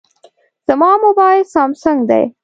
[0.67, 2.23] زما موبایل سامسونګ دی.